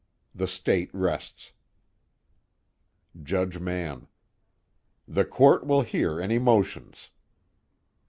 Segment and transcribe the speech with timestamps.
[0.33, 1.53] The State rests.
[3.21, 4.07] JUDGE MANN:
[5.07, 7.11] The Court will hear any motions.